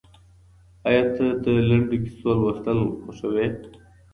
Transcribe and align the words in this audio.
ایا 0.87 1.03
ته 1.15 1.25
د 1.43 1.45
لنډو 1.69 1.97
کیسو 2.03 2.29
لوستل 2.39 2.79
خوښوې؟ 3.01 3.47